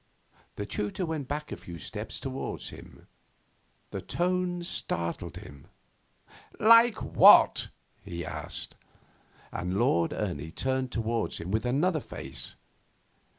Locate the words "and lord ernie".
9.51-10.49